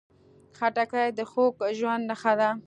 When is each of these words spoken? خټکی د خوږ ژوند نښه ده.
خټکی 0.57 1.05
د 1.17 1.19
خوږ 1.29 1.53
ژوند 1.77 2.03
نښه 2.09 2.33
ده. 2.39 2.49